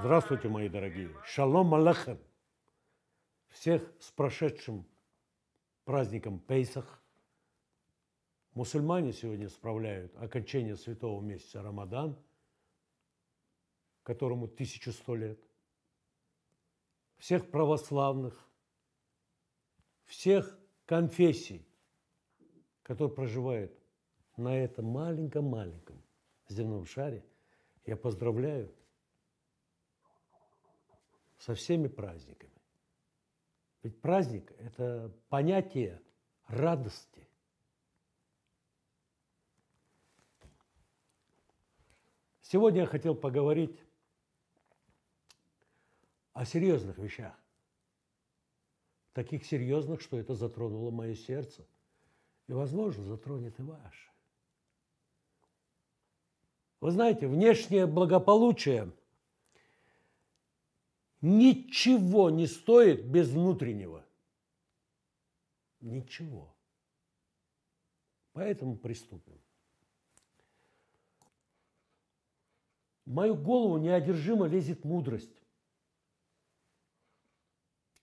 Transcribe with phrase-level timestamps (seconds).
[0.00, 1.12] Здравствуйте, мои дорогие.
[1.24, 2.20] Шалом Аллахам.
[3.48, 4.86] Всех с прошедшим
[5.84, 7.02] праздником Пейсах.
[8.54, 12.16] Мусульмане сегодня справляют окончание святого месяца Рамадан,
[14.04, 15.40] которому 1100 лет.
[17.16, 18.48] Всех православных,
[20.04, 20.56] всех
[20.86, 21.66] конфессий,
[22.84, 23.76] которые проживают
[24.36, 26.00] на этом маленьком-маленьком
[26.46, 27.24] земном шаре,
[27.84, 28.72] я поздравляю
[31.38, 32.52] со всеми праздниками.
[33.82, 36.02] Ведь праздник– это понятие
[36.46, 37.28] радости.
[42.40, 43.78] Сегодня я хотел поговорить
[46.32, 47.38] о серьезных вещах.
[49.12, 51.66] Таких серьезных, что это затронуло мое сердце.
[52.46, 54.10] И, возможно, затронет и ваше.
[56.80, 58.92] Вы знаете, внешнее благополучие
[61.20, 64.04] ничего не стоит без внутреннего.
[65.80, 66.54] Ничего.
[68.32, 69.40] Поэтому приступим.
[73.04, 75.42] В мою голову неодержимо лезет мудрость,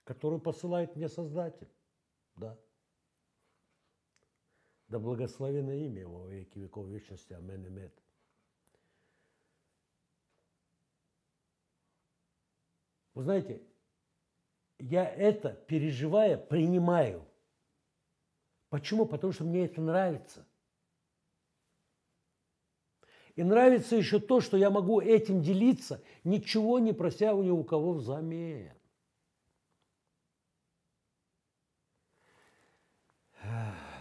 [0.03, 1.69] которую посылает мне Создатель.
[2.35, 2.57] Да.
[4.87, 7.33] Да благословенное имя его веки веков вечности.
[7.33, 7.91] Амен.
[13.15, 13.61] Вы знаете,
[14.77, 17.25] я это, переживая, принимаю.
[18.69, 19.05] Почему?
[19.05, 20.45] Потому что мне это нравится.
[23.35, 27.93] И нравится еще то, что я могу этим делиться, ничего не прося ни у кого
[27.93, 28.73] взамен.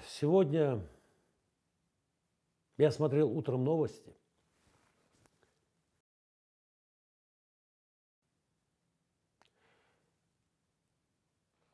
[0.07, 0.81] Сегодня
[2.79, 4.17] я смотрел утром новости.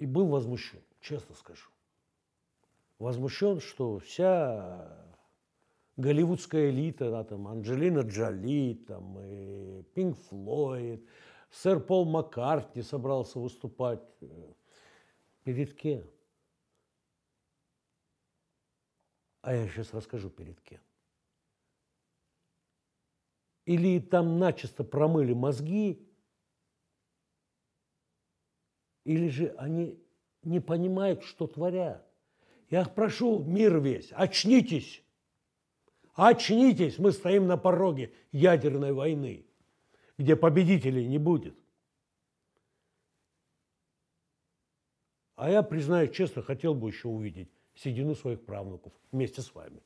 [0.00, 1.68] И был возмущен, честно скажу.
[2.98, 5.06] Возмущен, что вся
[5.98, 11.06] голливудская элита, да, там, Анджелина Джоли, там, и Пинк Флойд,
[11.50, 14.00] сэр Пол Маккартни собрался выступать.
[15.44, 16.02] Перед кем?
[19.42, 20.80] А я сейчас расскажу перед кем.
[23.66, 26.09] Или там начисто промыли мозги,
[29.04, 29.98] или же они
[30.42, 32.06] не понимают, что творят.
[32.68, 35.02] Я прошу, мир весь, очнитесь.
[36.14, 39.46] Очнитесь, мы стоим на пороге ядерной войны,
[40.18, 41.56] где победителей не будет.
[45.36, 49.82] А я, признаю честно, хотел бы еще увидеть седину своих правнуков вместе с вами,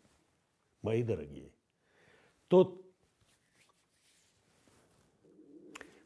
[0.82, 1.52] мои дорогие.
[2.48, 2.84] Тот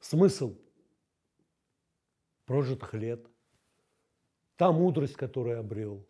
[0.01, 0.55] смысл
[2.49, 3.21] прожитых лет,
[4.57, 6.03] та мудрость, которую обрел.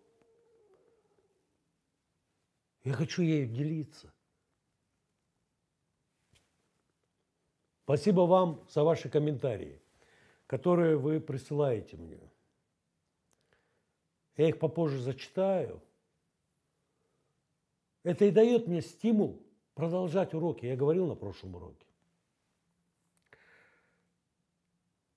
[2.84, 4.14] Я хочу ею делиться.
[7.82, 9.82] Спасибо вам за ваши комментарии,
[10.46, 12.20] которые вы присылаете мне.
[14.36, 15.82] Я их попозже зачитаю.
[18.04, 19.42] Это и дает мне стимул
[19.74, 20.66] продолжать уроки.
[20.66, 21.86] Я говорил на прошлом уроке.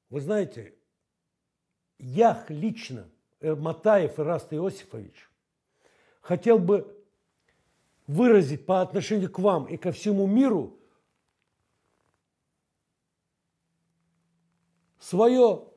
[0.10, 0.76] Вы знаете,
[2.02, 3.08] я лично,
[3.40, 5.30] э, Матаев Ираст Иосифович,
[6.20, 6.98] хотел бы
[8.08, 10.78] выразить по отношению к вам и ко всему миру
[15.00, 15.68] свое,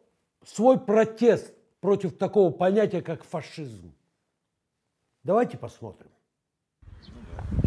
[0.44, 3.94] свой протест против такого понятия, как фашизм.
[5.22, 6.10] Давайте посмотрим.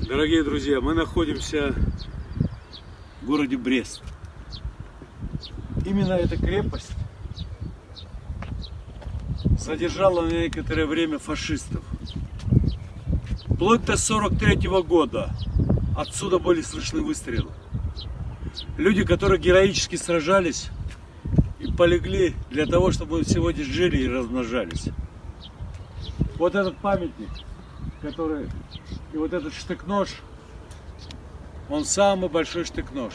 [0.07, 1.73] Дорогие друзья, мы находимся
[3.21, 4.01] в городе Брест.
[5.85, 6.91] Именно эта крепость
[9.57, 11.83] задержала на некоторое время фашистов.
[13.47, 15.31] Вплоть до 43 -го года
[15.97, 17.51] отсюда были слышны выстрелы.
[18.77, 20.69] Люди, которые героически сражались
[21.59, 24.89] и полегли для того, чтобы сегодня жили и размножались.
[26.35, 27.29] Вот этот памятник,
[28.01, 28.47] который,
[29.11, 30.09] и вот этот штык-нож,
[31.69, 33.13] он самый большой штык-нож.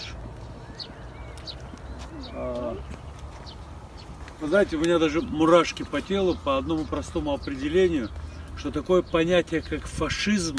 [4.43, 8.09] Вы знаете, у меня даже мурашки по телу по одному простому определению,
[8.57, 10.57] что такое понятие, как фашизм,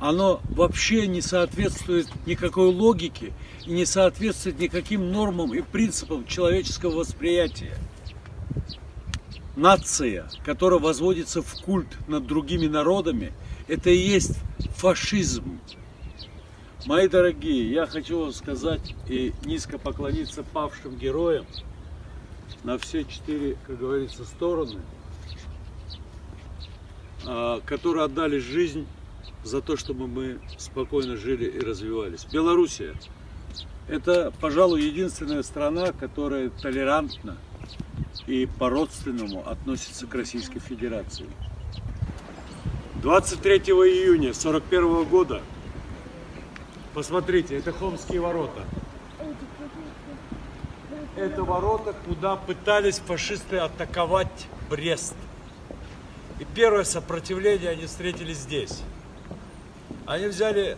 [0.00, 3.34] оно вообще не соответствует никакой логике
[3.66, 7.76] и не соответствует никаким нормам и принципам человеческого восприятия.
[9.54, 13.34] Нация, которая возводится в культ над другими народами,
[13.66, 14.38] это и есть
[14.76, 15.60] фашизм.
[16.86, 21.44] Мои дорогие, я хочу вам сказать и низко поклониться павшим героям
[22.64, 24.80] на все четыре, как говорится, стороны,
[27.26, 28.86] а, которые отдали жизнь
[29.44, 32.24] за то, чтобы мы спокойно жили и развивались.
[32.24, 32.94] Белоруссия–
[33.88, 37.36] это, пожалуй, единственная страна, которая толерантна
[38.26, 41.26] и по-родственному относится к Российской Федерации.
[43.02, 45.40] 23 июня 1941 года,
[46.94, 48.64] посмотрите, это Хомские ворота.
[51.18, 55.16] Это ворота, куда пытались фашисты атаковать Брест.
[56.38, 58.82] И первое сопротивление они встретили здесь.
[60.06, 60.76] Они взяли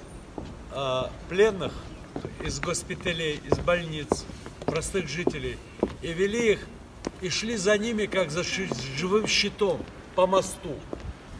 [0.72, 1.74] э, пленных
[2.42, 4.24] из госпиталей, из больниц,
[4.64, 5.58] простых жителей,
[6.00, 6.66] и вели их,
[7.20, 9.82] и шли за ними, как за живым щитом
[10.14, 10.74] по мосту,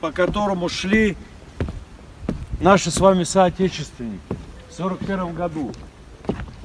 [0.02, 1.17] по которому шли
[2.61, 4.20] наши с вами соотечественники
[4.69, 5.73] в 41 году.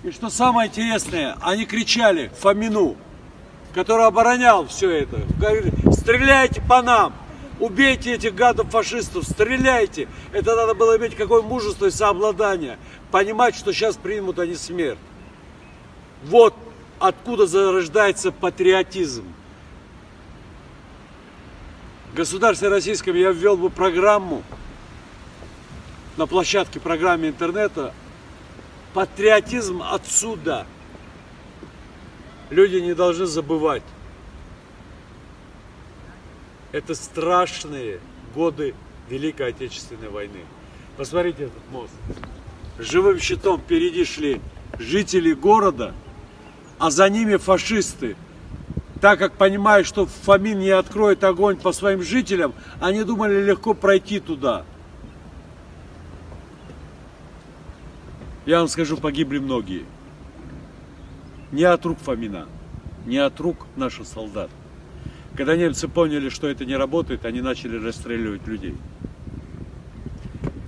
[0.05, 2.95] И что самое интересное, они кричали Фомину,
[3.73, 7.15] который оборонял все это, говорили, стреляйте по нам,
[7.59, 10.07] убейте этих гадов фашистов, стреляйте.
[10.31, 12.77] Это надо было иметь какое мужество и сообладание,
[13.09, 14.99] понимать, что сейчас примут они смерть.
[16.25, 16.53] Вот
[16.99, 19.25] откуда зарождается патриотизм.
[22.11, 24.43] В государстве российском я ввел бы программу
[26.15, 27.91] на площадке программы интернета
[28.95, 30.65] Патриотизм отсюда.
[32.49, 33.83] Люди не должны забывать.
[36.71, 37.99] Это страшные
[38.33, 38.73] годы
[39.09, 40.39] Великой Отечественной войны.
[40.95, 41.91] Посмотрите этот мост.
[42.79, 44.39] Живым щитом впереди шли
[44.79, 45.93] жители города,
[46.79, 48.15] а за ними фашисты.
[49.01, 54.21] Так как понимают, что Фомин не откроет огонь по своим жителям, они думали легко пройти
[54.21, 54.63] туда.
[58.45, 59.85] Я вам скажу, погибли многие.
[61.51, 62.47] Не от рук Фомина,
[63.05, 64.51] не от рук наших солдат.
[65.35, 68.75] Когда немцы поняли, что это не работает, они начали расстреливать людей.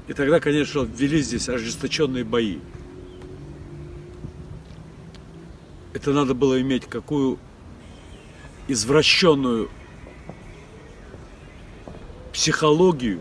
[0.07, 2.59] И тогда, конечно, ввели здесь ожесточенные бои.
[5.93, 7.37] Это надо было иметь какую
[8.67, 9.69] извращенную
[12.33, 13.19] психологию,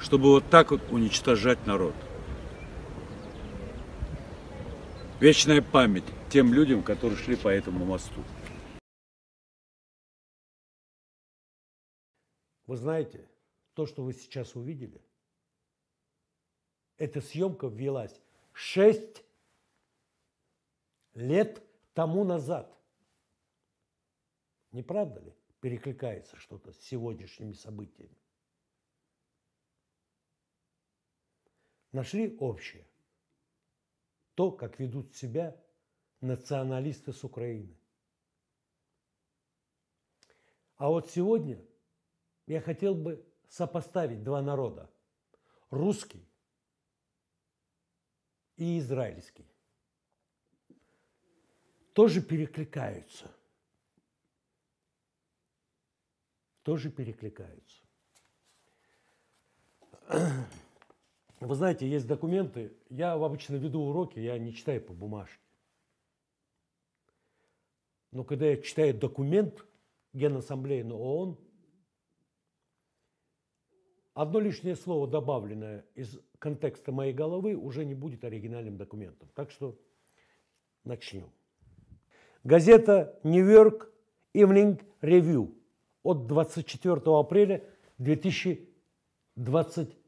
[0.00, 1.94] чтобы вот так вот уничтожать народ.
[5.24, 8.22] Вечная память тем людям, которые шли по этому мосту.
[12.66, 13.26] Вы знаете,
[13.72, 15.00] то, что вы сейчас увидели,
[16.98, 18.20] эта съемка ввелась
[18.52, 19.24] 6
[21.14, 21.62] лет
[21.94, 22.78] тому назад.
[24.72, 25.34] Не правда ли?
[25.62, 28.18] Перекликается что-то с сегодняшними событиями.
[31.92, 32.86] Нашли общее
[34.34, 35.60] то, как ведут себя
[36.20, 37.76] националисты с Украины.
[40.76, 41.64] А вот сегодня
[42.46, 44.90] я хотел бы сопоставить два народа–
[45.70, 46.28] русский
[48.56, 49.46] и израильский.
[51.92, 53.30] Тоже перекликаются.
[56.62, 57.84] Тоже перекликаются.
[61.40, 62.72] Вы знаете, есть документы.
[62.88, 65.38] Я обычно веду уроки, я не читаю по бумажке.
[68.12, 69.66] Но когда я читаю документ
[70.12, 71.36] Генассамблеи на ООН,
[74.14, 79.28] одно лишнее слово, добавленное из контекста моей головы, уже не будет оригинальным документом.
[79.34, 79.76] Так что
[80.84, 81.28] начнем.
[82.44, 83.90] Газета New York
[84.32, 85.52] Evening Review
[86.04, 87.64] от 24 апреля
[87.98, 90.03] 2020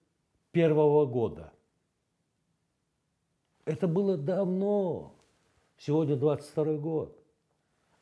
[0.56, 1.52] первого года.
[3.66, 5.14] Это было давно.
[5.76, 7.22] Сегодня 22 год.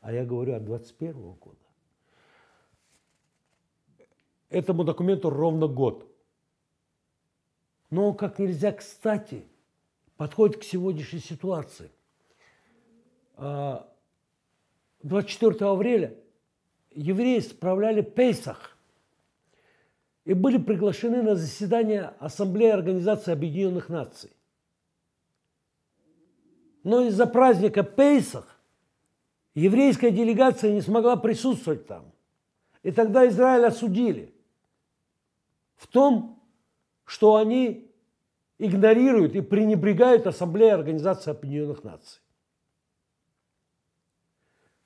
[0.01, 1.59] А я говорю от 21 года.
[4.51, 6.09] Этому документу ровно год.
[7.91, 9.45] Но он как нельзя кстати
[10.17, 11.91] подходит к сегодняшней ситуации.
[13.37, 16.17] 24 а, апреля
[16.93, 18.74] евреи справляли Пейсах
[20.25, 24.33] и были приглашены на заседание Ассамблеи Организации Объединенных Наций.
[26.83, 28.61] Но из-за праздника Пейсах
[29.55, 32.13] еврейская делегация не смогла присутствовать там.
[32.83, 34.35] И тогда Израиль осудили
[35.77, 36.43] в том,
[37.05, 37.91] что они
[38.59, 42.21] игнорируют и пренебрегают Ассамблеей Организации Объединенных Наций.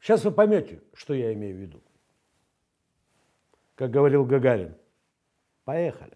[0.01, 1.83] Сейчас вы поймете, что я имею в виду.
[3.75, 4.77] Как говорил Гагарин–
[5.69, 6.15] Поехали.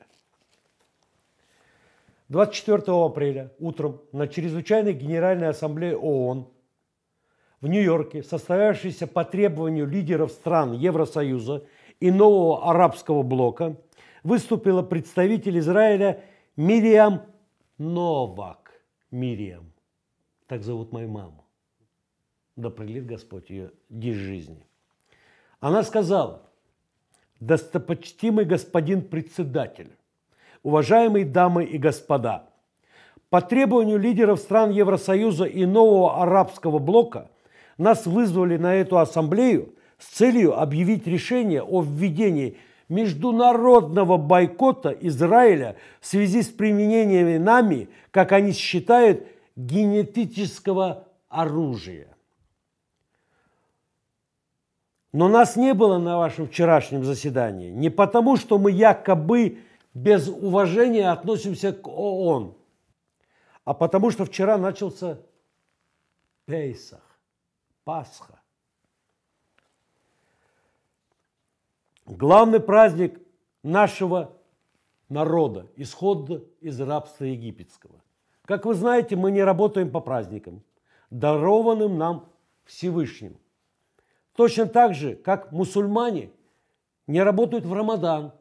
[2.31, 6.49] 24 апреля утром на чрезвычайной генеральной ассамблее ООН
[7.61, 11.67] в Нью-Йорке, состоявшейся по требованию лидеров стран Евросоюза
[12.01, 13.77] и нового арабского блока,
[14.23, 16.25] выступила представитель Израиля
[16.57, 17.21] Мириам
[17.77, 18.73] Новак.
[19.11, 19.71] Мириам.
[20.47, 21.45] Так зовут мою маму.
[22.57, 24.67] Да прилит Господь ее день жизни.
[25.61, 26.49] Она сказала,
[27.47, 29.91] достопочтимый господин председатель,
[30.63, 32.45] уважаемые дамы и господа,
[33.31, 37.31] по требованию лидеров стран Евросоюза и нового арабского блока
[37.79, 42.59] нас вызвали на эту ассамблею с целью объявить решение о введении
[42.89, 52.12] международного бойкота Израиля в связи с применением нами, как они считают, генетического оружия.
[55.13, 59.59] Но нас не было на вашем вчерашнем заседании не потому, что мы якобы
[59.93, 62.55] без уважения относимся к ООН,
[63.65, 65.21] а потому что вчера начался
[66.47, 67.03] Пейсах,
[67.85, 68.41] Пасха.
[72.07, 73.21] Главный праздник
[73.63, 74.33] нашего
[75.09, 78.03] народа, исхода из рабства египетского.
[78.45, 80.63] Как вы знаете, мы не работаем по праздникам,
[81.11, 82.29] дарованным нам
[82.65, 83.37] Всевышним.
[84.35, 86.31] Точно так же, как мусульмане
[87.07, 88.33] не работают в Рамадан,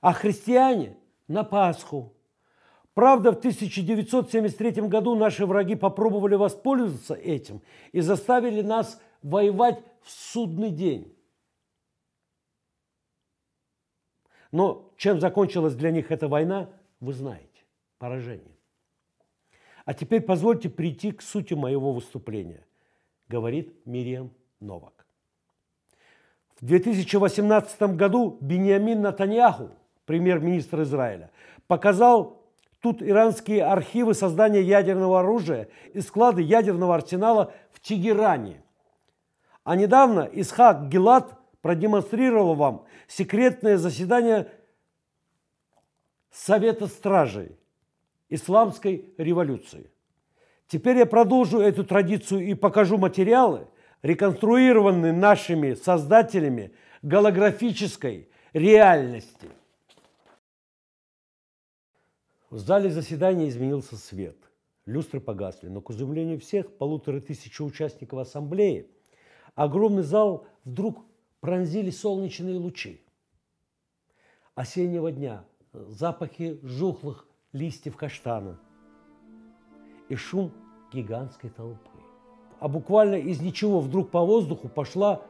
[0.00, 0.96] а христиане
[1.28, 2.14] на Пасху.
[2.94, 7.60] Правда, в 1973 году наши враги попробовали воспользоваться этим
[7.92, 11.14] и заставили нас воевать в судный день.
[14.50, 17.46] Но чем закончилась для них эта война, вы знаете.
[17.98, 18.56] Поражение.
[19.84, 22.66] А теперь позвольте прийти к сути моего выступления,
[23.28, 25.06] говорит Мириам Новак.
[26.60, 29.70] В 2018 году Бениамин Натаньяху,
[30.06, 31.30] премьер-министр Израиля,
[31.66, 32.42] показал
[32.80, 38.62] тут иранские архивы создания ядерного оружия и склады ядерного арсенала в Тегеране.
[39.64, 44.50] А недавно Исхак Гилат продемонстрировал вам секретное заседание
[46.30, 47.58] Совета стражей
[48.28, 49.90] исламской революции.
[50.68, 53.66] Теперь я продолжу эту традицию и покажу материалы,
[54.02, 56.72] реконструированные нашими создателями
[57.02, 59.48] голографической реальности.
[62.50, 64.36] В зале заседания изменился свет.
[64.86, 68.88] Люстры погасли, но, к изумлению всех, полутора тысячи участников ассамблеи,
[69.56, 71.04] огромный зал вдруг
[71.40, 73.02] пронзили солнечные лучи.
[74.54, 78.58] Осеннего дня запахи жухлых листьев каштана
[80.08, 80.52] и шум
[80.92, 81.95] гигантской толпы.
[82.58, 85.22] А буквально из ничего вдруг по воздуху пошла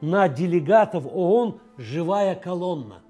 [0.00, 3.02] на делегатов ООН живая колонна.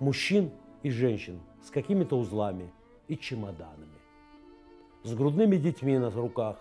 [0.00, 0.50] Мужчин
[0.82, 2.72] и женщин с какими-то узлами
[3.08, 3.88] и чемоданами.
[5.04, 6.56] С грудными детьми на руках,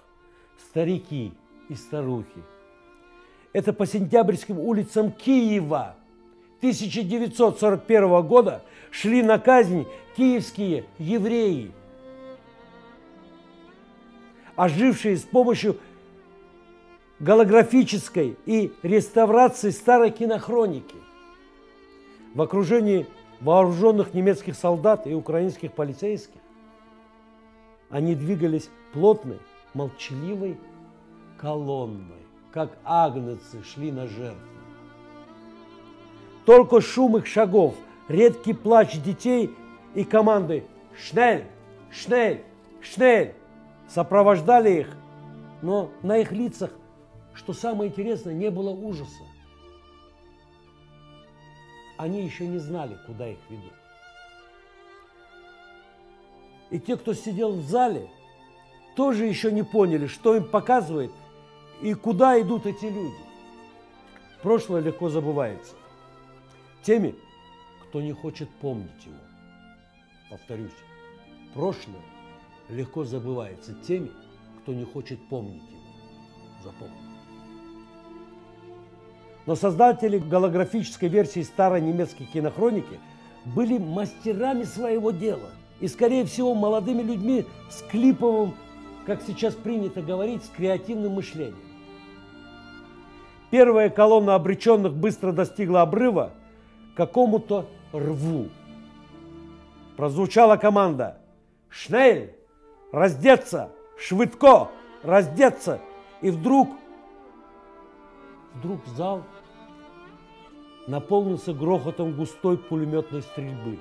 [0.57, 1.33] старики
[1.69, 2.43] и старухи.
[3.53, 5.95] Это по сентябрьским улицам Киева
[6.59, 11.71] 1941 года шли на казнь киевские евреи,
[14.61, 15.77] ожившие с помощью
[17.19, 20.97] голографической и реставрации старой кинохроники.
[22.35, 23.07] В окружении
[23.39, 26.39] вооруженных немецких солдат и украинских полицейских
[27.89, 29.39] они двигались плотной,
[29.73, 30.59] молчаливой
[31.39, 34.47] колонной, как агнцы шли на жертву.
[36.45, 37.73] Только шум их шагов–
[38.07, 39.49] редкий плач детей
[39.95, 40.65] и команды
[40.95, 41.45] «Шнель!
[41.89, 42.43] Шнель!
[42.79, 43.40] Шнель!»
[43.93, 44.97] Сопровождали их,
[45.61, 46.71] но на их лицах,
[47.33, 49.23] что самое интересное, не было ужаса.
[51.97, 53.73] Они еще не знали, куда их ведут.
[56.71, 58.09] И те, кто сидел в зале,
[58.95, 61.11] тоже еще не поняли, что им показывает
[61.81, 63.13] и куда идут эти люди.
[64.41, 65.75] Прошлое легко забывается.
[66.81, 67.13] Теми,
[67.83, 69.19] кто не хочет помнить его.
[70.29, 70.71] Повторюсь,
[71.53, 72.01] прошлое
[72.71, 74.11] легко забывается теми,
[74.61, 75.81] кто не хочет помнить его.
[76.63, 76.95] Запомни.
[79.45, 82.99] Но создатели голографической версии старой немецкой кинохроники
[83.45, 85.49] были мастерами своего дела
[85.79, 88.53] и, скорее всего, молодыми людьми с клиповым,
[89.05, 91.55] как сейчас принято говорить, с креативным мышлением.
[93.49, 96.33] Первая колонна обреченных быстро достигла обрыва
[96.95, 98.49] какому-то рву.
[99.97, 101.17] Прозвучала команда
[101.67, 102.40] «Шнель!
[102.91, 103.71] Раздеться!
[103.97, 104.69] Швидко!
[105.03, 105.81] Раздеться!»
[106.21, 106.69] И вдруг,
[108.55, 109.23] вдруг зал
[110.87, 113.79] наполнился грохотом густой пулеметной стрельбы.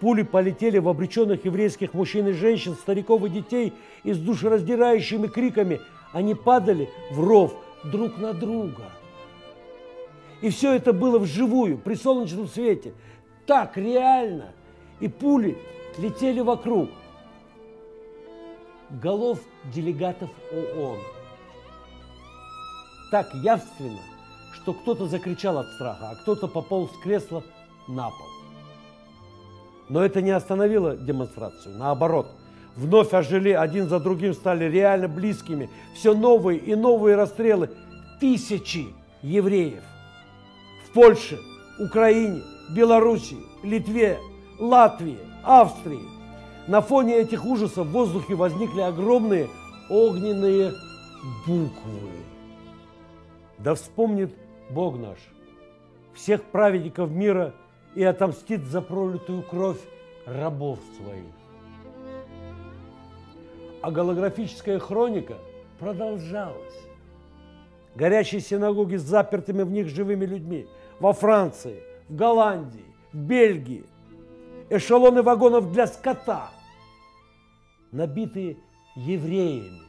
[0.00, 3.72] Пули полетели в обреченных еврейских мужчин и женщин, стариков и детей,
[4.04, 5.80] и с душераздирающими криками
[6.12, 8.92] они падали в ров друг на друга.
[10.42, 12.92] И все это было вживую, при солнечном свете.
[13.46, 14.52] Так реально.
[15.00, 15.56] И пули
[15.98, 16.90] летели вокруг
[18.90, 19.40] голов
[19.72, 20.98] делегатов ООН.
[23.10, 24.00] Так явственно,
[24.52, 27.42] что кто-то закричал от страха, а кто-то пополз с кресла
[27.88, 28.26] на пол.
[29.88, 31.76] Но это не остановило демонстрацию.
[31.78, 32.26] Наоборот,
[32.74, 35.70] вновь ожили, один за другим стали реально близкими.
[35.94, 37.70] Все новые и новые расстрелы.
[38.18, 38.86] Тысячи
[39.22, 39.84] евреев
[40.86, 41.38] в Польше,
[41.78, 42.42] Украине,
[42.74, 44.18] Белоруссии, Литве,
[44.58, 46.15] Латвии, Австрии.
[46.68, 49.48] На фоне этих ужасов в воздухе возникли огромные
[49.88, 50.72] огненные
[51.46, 52.10] буквы.
[53.58, 54.34] Да вспомнит
[54.70, 55.18] Бог наш
[56.14, 57.54] всех праведников мира–
[57.96, 59.80] и отомстит за пролитую кровь
[60.26, 61.24] рабов своих.
[63.82, 65.38] А голографическая хроника
[65.80, 66.56] продолжалась.
[67.94, 70.66] Горящие синагоги с запертыми в них живыми людьми
[71.00, 73.84] во Франции, в Голландии, в Бельгии,
[74.68, 76.50] эшелоны вагонов для скота,
[77.92, 78.56] набитые
[78.96, 79.82] евреями.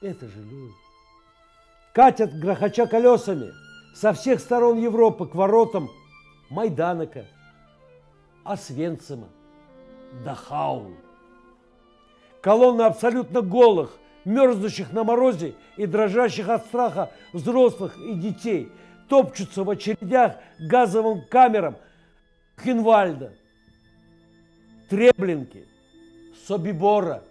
[0.00, 0.74] Это же люди.
[1.92, 3.52] Катят, грохоча колесами,
[3.94, 5.88] со всех сторон Европы к воротам–
[6.50, 7.26] Майданака,
[8.44, 9.28] Освенцима,
[10.24, 10.92] Дахау.
[12.40, 18.70] Колонны абсолютно голых, мерзнущих на морозе и дрожащих от страха взрослых и детей
[19.08, 21.76] топчутся в очередях газовым камерам
[22.62, 23.32] Хинвальда,
[24.88, 25.66] Треблинки,
[26.46, 27.22] Собибора.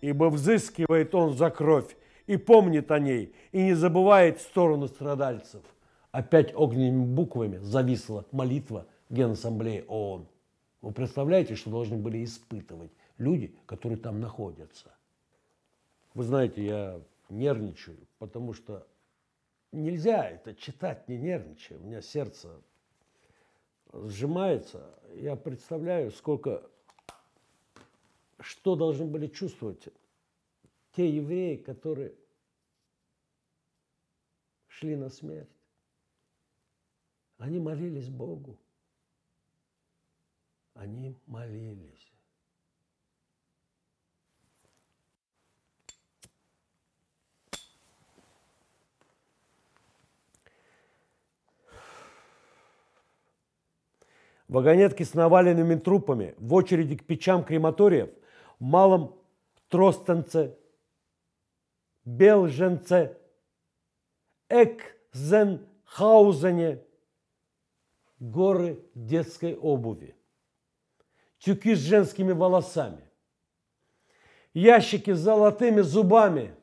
[0.00, 5.62] Ибо взыскивает он за кровь и помнит о ней, и не забывает сторону страдальцев–
[6.12, 10.26] опять огненными буквами зависла молитва Генассамблеи ООН.
[10.82, 14.92] Вы представляете, что должны были испытывать люди, которые там находятся?
[16.14, 18.86] Вы знаете, я нервничаю, потому что
[19.72, 21.78] нельзя это читать, не нервничая.
[21.78, 22.48] У меня сердце
[23.92, 24.94] сжимается.
[25.14, 26.62] Я представляю, сколько,
[28.50, 29.88] что должны были чувствовать
[30.90, 32.16] те евреи, которые
[34.66, 35.48] шли на смерть.
[37.38, 38.58] Они молились Богу.
[40.74, 42.12] Они молились.
[54.48, 58.10] Вагонетки с наваленными трупами в очереди к печам крематориев
[58.60, 59.20] Малом
[59.68, 60.56] Тростенце,
[62.04, 63.18] Белженце,
[64.48, 65.64] Экзенхаузене–
[68.20, 70.14] горы детской обуви,
[71.38, 73.10] тюки с женскими волосами,
[74.52, 76.54] ящики с золотыми зубами,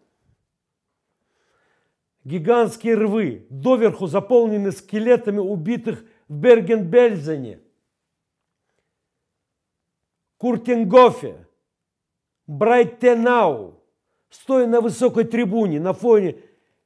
[2.24, 7.64] гигантские рвы, доверху заполнены скелетами убитых в Берген-Бельзене,
[10.38, 11.47] Куртингофе,
[12.48, 13.84] Брайтенау,
[14.30, 16.38] стоя на высокой трибуне на фоне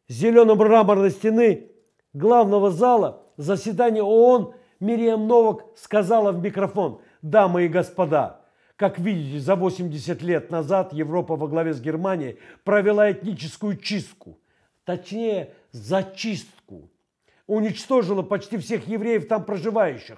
[0.08, 1.72] зелено-мраморной стены
[2.14, 3.24] главного зала.
[3.38, 4.56] Заседания ООН.
[4.80, 8.42] Мириам Новак сказала в микрофон, дамы и господа,
[8.76, 14.40] как видите, за 80 лет назад Европа во главе с Германией провела этническую чистку,
[14.84, 16.90] точнее зачистку.
[17.46, 20.18] Уничтожила почти всех евреев там проживающих.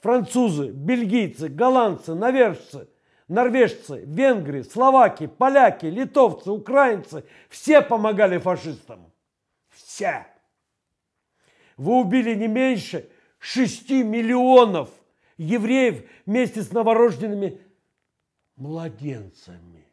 [0.00, 2.88] Французы, бельгийцы, голландцы, норвежцы,
[3.28, 9.12] норвежцы, венгры, словаки, поляки, литовцы, украинцы– все помогали фашистам.
[9.68, 10.26] Все.
[11.76, 14.90] Вы убили не меньше– 6 миллионов
[15.36, 17.60] евреев вместе с новорожденными
[18.56, 19.86] младенцами.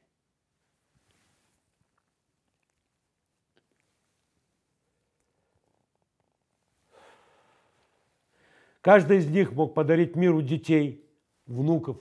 [8.82, 11.10] Каждый из них мог подарить миру детей,
[11.48, 11.98] внуков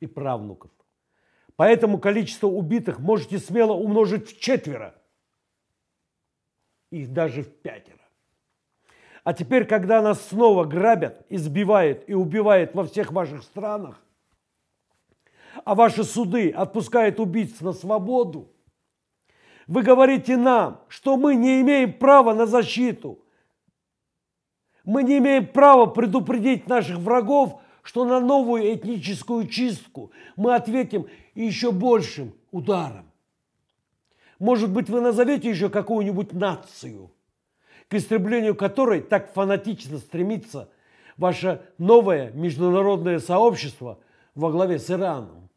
[0.00, 0.70] и правнуков.
[1.56, 4.94] Поэтому количество убитых можете смело умножить в четверо.
[6.90, 7.96] Их даже в пятеро.
[9.24, 14.00] А теперь, когда нас снова грабят, избивают и убивают во всех ваших странах,
[15.64, 18.52] а ваши суды отпускают убийц на свободу,
[19.66, 23.24] вы говорите нам, что мы не имеем права на защиту.
[24.84, 31.72] Мы не имеем права предупредить наших врагов, что на новую этническую чистку мы ответим еще
[31.72, 33.10] большим ударом.
[34.38, 37.10] Может быть, вы назовете еще какую-нибудь нацию–
[37.88, 40.70] к истреблению которой так фанатично стремится
[41.16, 44.00] ваше новое международное сообщество
[44.34, 45.48] во главе с Ираном.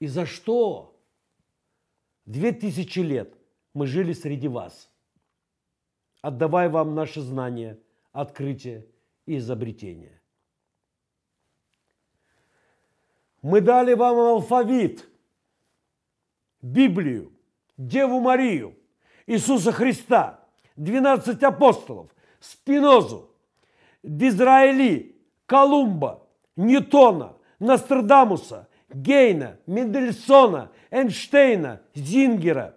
[0.00, 0.96] И за что?
[2.24, 3.34] Две тысячи лет
[3.74, 4.90] мы жили среди вас,
[6.20, 7.78] отдавая вам наши знания,
[8.12, 8.86] открытия
[9.26, 10.20] и изобретения.
[13.42, 15.08] Мы дали вам алфавит,
[16.60, 17.32] Библию,
[17.76, 18.76] Деву Марию,
[19.26, 20.40] Иисуса Христа,
[20.76, 22.08] 12 апостолов,
[22.40, 23.30] Спинозу,
[24.02, 32.74] Дизраэли, Колумба, Ньютона, Нострадамуса, Гейна, Мендельсона, Эйнштейна, Зингера,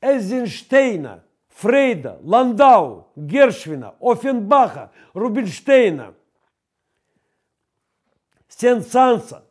[0.00, 6.14] Эйзенштейна, Фрейда, Ландау, Гершвина, Офенбаха, Рубинштейна,
[8.48, 9.44] Сен-Санса,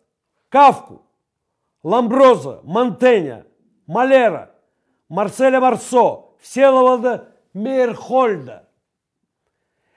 [0.50, 1.06] Кавку,
[1.84, 3.46] Ламброза, Монтеня,
[3.86, 4.54] Малера,
[5.08, 8.68] Марселя Марсо, Всеволода Мейерхольда,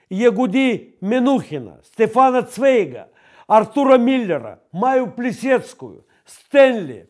[0.09, 3.09] Ягуди Менухина, Стефана Цвейга,
[3.47, 7.09] Артура Миллера, Маю Плесецкую, Стэнли,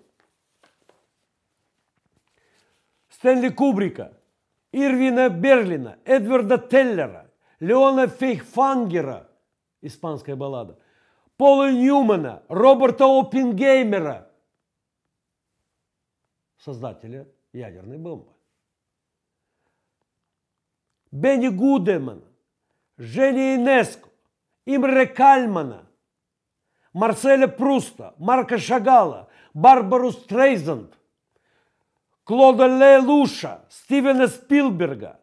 [3.10, 4.18] Стэнли Кубрика,
[4.72, 9.30] Ирвина Берлина, Эдварда Теллера, Леона Фейхфангера,
[9.82, 10.78] испанская баллада,
[11.42, 14.30] Пола Ньюмана, Роберта Оппенгеймера,
[16.60, 18.32] создателя ядерной бомбы.
[21.10, 22.22] Бенни Гудемана,
[23.00, 24.10] Жени Инеско,
[24.68, 25.90] Имре Кальмана,
[26.94, 30.94] Марселя Пруста, Марка Шагала, Барбару Стрейзанд,
[32.24, 35.20] Клода Лелуша, Стивена Спилберга,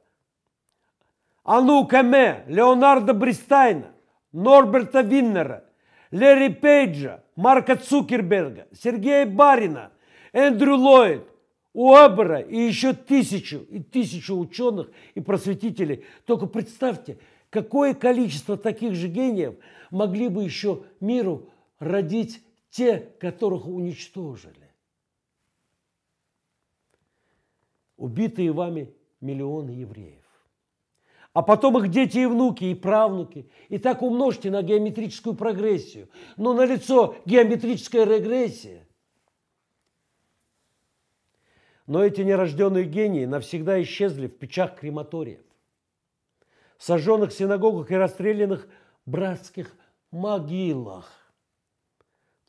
[1.44, 3.92] Ану Каме, Леонардо Бристайна,
[4.32, 5.67] Норберта Виннера,
[6.10, 9.92] Лерри Пейджа, Марка Цукерберга, Сергея Барина,
[10.32, 11.24] Эндрю Ллойд,
[11.72, 16.04] Уэббера и еще тысячу и тысячу ученых и просветителей.
[16.24, 17.18] Только представьте,
[17.50, 19.54] какое количество таких же гениев
[19.90, 24.54] могли бы еще миру родить те, которых уничтожили.
[27.96, 30.17] Убитые вами миллионы евреев.
[31.38, 33.48] А потом их дети и внуки, и правнуки.
[33.68, 36.08] И так умножьте на геометрическую прогрессию.
[36.36, 38.88] Но на лицо геометрическая регрессия.
[41.86, 45.44] Но эти нерожденные гении навсегда исчезли в печах крематориев,
[46.76, 48.66] сожженных синагогах и расстрелянных
[49.06, 49.76] братских
[50.10, 51.08] могилах.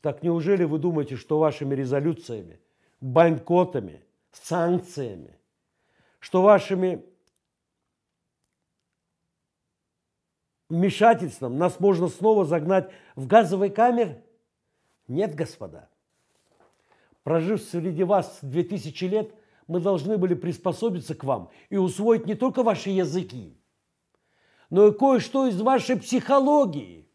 [0.00, 2.58] Так неужели вы думаете, что вашими резолюциями,
[3.00, 5.38] бойкотами, санкциями,
[6.18, 7.04] что вашими
[10.70, 14.22] вмешательством нас можно снова загнать в газовые камеры?
[15.08, 15.88] Нет, господа.
[17.24, 19.34] Прожив среди вас 2000 лет,
[19.66, 23.56] мы должны были приспособиться к вам и усвоить не только ваши языки,
[24.70, 27.06] но и кое-что из вашей психологии.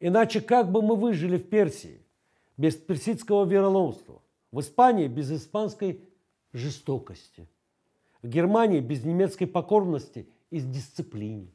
[0.00, 2.04] Иначе как бы мы выжили в Персии
[2.56, 6.00] без персидского вероломства, в Испании без испанской
[6.52, 7.48] жестокости,
[8.22, 11.52] в Германии без немецкой покорности и дисциплины,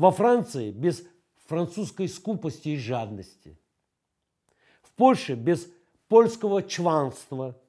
[0.00, 1.06] во Франции без
[1.44, 3.58] французской скупости и жадности,
[4.80, 5.70] в Польше без
[6.08, 7.60] польского чванства,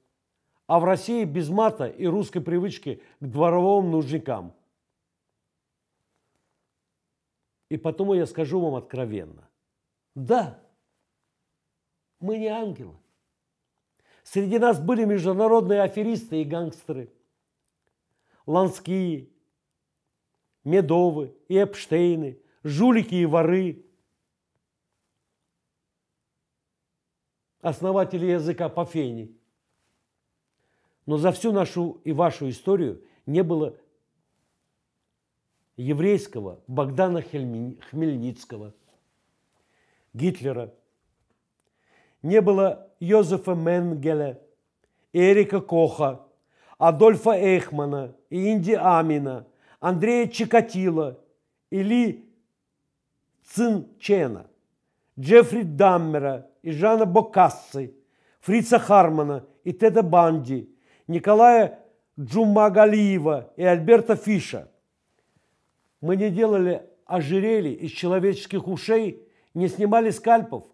[0.66, 4.54] а в России без мата и русской привычки к дворовым нужникам.
[7.68, 9.50] И потому я скажу вам откровенно.
[10.16, 10.58] Да,
[12.22, 12.96] мы не ангелы.
[14.24, 17.12] Среди нас были международные аферисты и гангстеры.
[18.46, 19.28] Ланские,
[20.64, 23.86] Медовы и Эпштейны, жулики и воры–
[27.62, 29.30] основатели языка по фене.
[31.06, 33.78] Но за всю нашу и вашу историю не было
[35.78, 38.74] еврейского Богдана Хмельницкого,
[40.14, 40.74] Гитлера.
[42.22, 44.40] Не было Йозефа Менгеля,
[45.12, 46.28] Эрика Коха,
[46.78, 49.48] Адольфа Эхмана, Инди Амина,
[49.82, 51.20] Андрея Чикатила,
[51.70, 52.26] Или
[53.44, 54.48] Цинчена,
[55.20, 57.94] Джеффри Даммера– и Жана Бокассы,
[58.40, 60.70] Фрица Хармана и Теда Банди,
[61.08, 61.80] Николая
[62.20, 64.72] Джумагалиева и Альберта Фиша.
[66.02, 70.66] Мы не делали ожерелья из человеческих ушей, не снимали скальпов,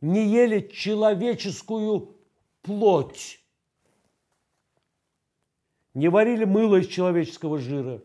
[0.00, 2.16] не ели человеческую
[2.62, 3.41] плоть,
[5.94, 8.02] не варили мыло из человеческого жира,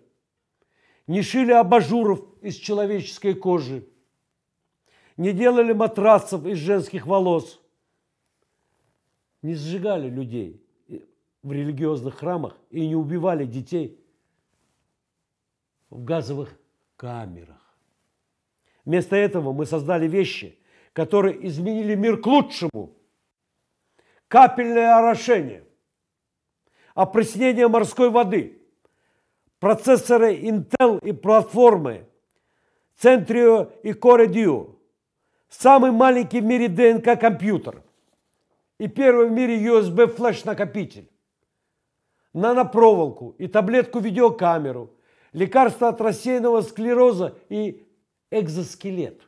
[1.08, 3.88] не шили абажуров из человеческой кожи,
[5.16, 7.62] не делали матрасов из женских волос,
[9.42, 10.64] не сжигали людей
[11.44, 14.04] в религиозных храмах и не убивали детей
[15.90, 16.60] в газовых
[16.98, 17.62] камерах.
[18.84, 20.58] Вместо этого мы создали вещи,
[20.94, 22.96] которые изменили мир к лучшему.
[24.28, 25.67] Капельное орошение,
[26.98, 28.60] опреснение морской воды,
[29.60, 32.08] процессоры Intel и платформы
[33.00, 34.76] Centrio и Core Duo,
[35.48, 37.84] самый маленький в мире ДНК компьютер.
[38.80, 41.08] И первый в мире USB флеш накопитель,
[42.34, 44.92] нанопроволоку и таблетку видеокамеру,
[45.34, 47.88] лекарства от рассеянного склероза и
[48.32, 49.22] экзоскелет.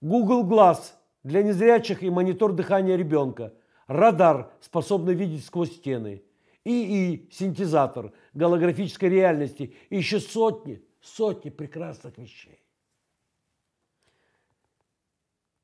[0.00, 0.92] Google Glass
[1.24, 3.54] для незрячих и монитор дыхания ребенка,
[3.88, 6.22] радар, способный видеть сквозь стены,
[6.68, 12.60] ИИ, синтезатор голографической реальности и еще сотни, сотни прекрасных вещей.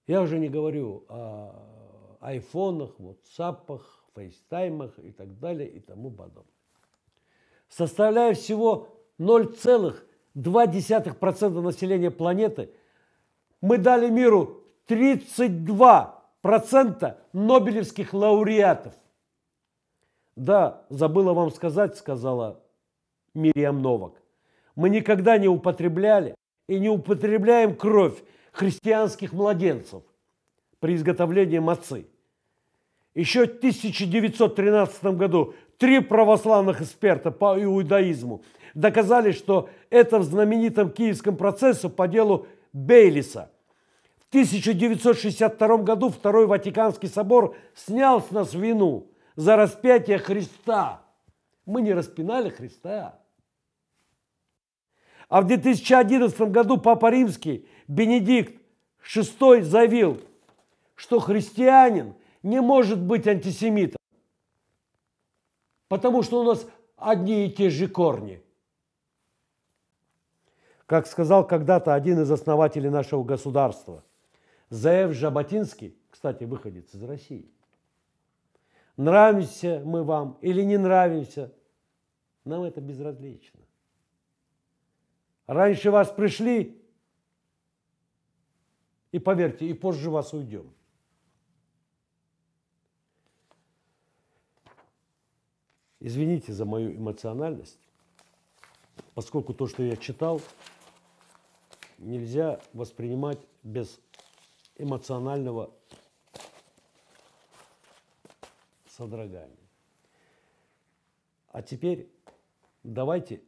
[0.07, 6.55] Я уже не говорю о айфонах, ватсапах, фейстаймах и так далее и тому подобное.
[7.69, 8.89] Составляя всего
[9.19, 12.71] 0,2% населения планеты,
[13.61, 18.95] мы дали миру 32% нобелевских лауреатов.
[20.37, 22.61] Да, забыла вам сказать, сказала
[23.35, 24.15] Мириам Новак.
[24.75, 26.35] Мы никогда не употребляли
[26.69, 30.03] и не употребляем кровь христианских младенцев
[30.81, 32.07] при изготовлении мацы.
[33.15, 38.43] Еще в 1913 году три православных эксперта по иудаизму
[38.75, 43.53] доказали, что это в знаменитом киевском процессе по делу Бейлиса.
[44.19, 51.03] В 1962 году Второй Ватиканский собор снял с нас вину за распятие Христа.
[51.67, 53.21] Мы не распинали Христа.
[55.29, 58.61] А в 2011 году Папа Римский Бенедикт
[59.03, 60.21] VI заявил,
[60.95, 63.99] что христианин не может быть антисемитом,
[65.89, 66.67] потому что у нас
[66.97, 68.43] одни и те же корни.
[70.87, 74.05] Как сказал когда-то один из основателей нашего государства,
[74.69, 77.51] Заев Жаботинский, кстати, выходец из России.
[78.97, 81.53] Нравимся мы вам или не нравимся,
[82.45, 83.61] нам это безразлично.
[85.47, 86.81] Раньше вас пришли,
[89.11, 90.73] и поверьте, и позже вас уйдем.
[96.01, 97.79] Извините за мою эмоциональность,
[99.15, 100.41] поскольку то, что я читал,
[101.99, 103.99] нельзя воспринимать без
[104.77, 105.71] эмоционального
[108.97, 109.69] содрогания.
[111.49, 112.09] А теперь
[112.83, 113.43] давайте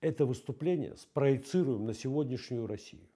[0.00, 3.06] это выступление спроецируем на сегодняшнюю Россию.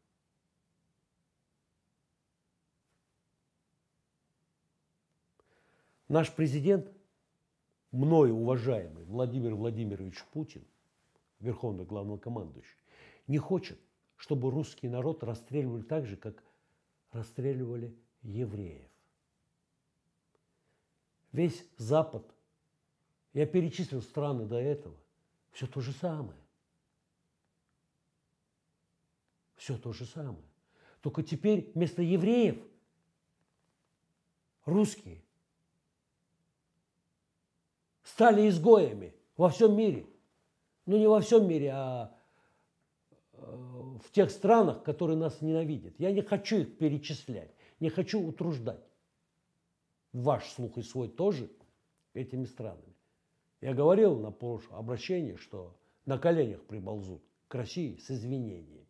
[6.09, 6.91] Наш президент,
[7.93, 10.65] мною уважаемый Владимир Владимирович Путин,
[11.41, 12.79] верховный главнокомандующий,
[13.27, 13.79] не хочет,
[14.17, 16.43] чтобы русский народ расстреливали так же, как
[17.13, 18.88] расстреливали евреев.
[21.33, 22.25] Весь Запад,
[23.33, 24.97] я перечислил страны до этого,
[25.53, 26.39] все то же самое.
[29.57, 30.45] Все то же самое.
[31.01, 32.59] Только теперь вместо евреев
[34.65, 35.23] русские
[38.03, 40.07] стали изгоями во всем мире.
[40.87, 42.17] Ну не во всем мире, а
[43.33, 45.95] э, в тех странах, которые нас ненавидят.
[45.99, 48.88] Я не хочу их перечислять, не хочу утруждать.
[50.13, 51.51] Ваш слух и свой тоже
[52.15, 52.95] этими странами.
[53.61, 58.87] Я говорил на прошлом обращении, что на коленях приползут к России с извинениями.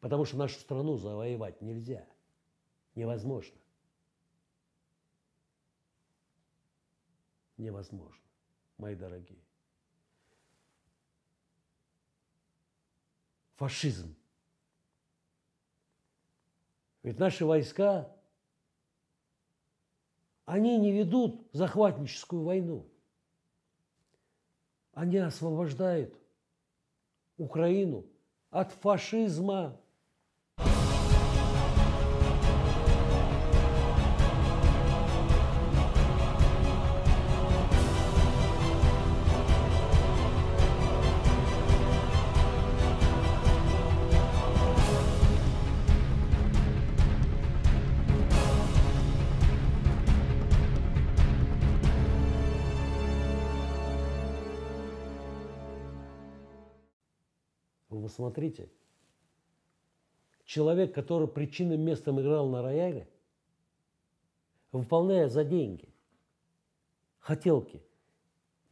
[0.00, 2.06] Потому что нашу страну завоевать нельзя.
[2.94, 3.58] Невозможно.
[7.56, 8.22] Невозможно,
[8.76, 9.42] мои дорогие.
[13.56, 14.14] Фашизм.
[17.02, 18.16] Ведь наши войска,
[20.48, 22.86] они не ведут захватническую войну.
[24.94, 26.18] Они освобождают
[27.36, 28.06] Украину
[28.48, 29.78] от фашизма.
[58.18, 58.68] Смотрите,
[60.44, 63.06] человек, который причинным местом играл на рояле,
[64.72, 65.88] выполняя за деньги
[67.20, 67.80] хотелки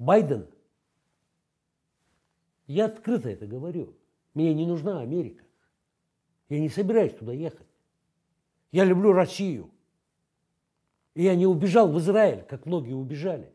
[0.01, 0.49] Байдена,
[2.67, 3.95] я открыто это говорю,
[4.35, 5.45] Мне не нужна Америка.
[6.49, 7.69] Я не собираюсь туда ехать.
[8.73, 9.71] Я люблю Россию.
[11.15, 13.53] И я не убежал в Израиль, как многие убежали.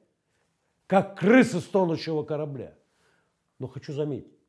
[0.88, 2.78] Как крысы с тонущего корабля.
[3.60, 4.41] Но хочу заметить,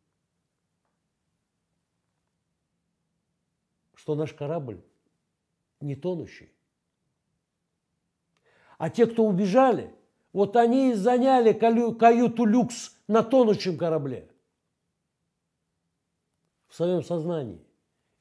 [4.03, 4.83] что наш корабль
[5.81, 6.53] не тонущий.
[8.77, 9.95] А те, кто убежали,
[10.33, 14.29] вот они и заняли каюту люкс на тонущем корабле.
[16.67, 17.65] В своем сознании.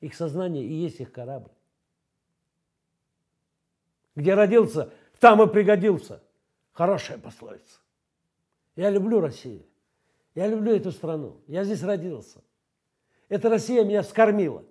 [0.02, 1.50] Их сознание и есть их корабль.
[4.15, 6.22] Где родился, там и пригодился.
[6.74, 7.80] Хорошая пословица.
[8.76, 9.65] Я люблю Россию.
[10.36, 11.41] Я люблю эту страну.
[11.48, 12.44] Я здесь родился.
[13.30, 14.63] Эта Россия меня скормила.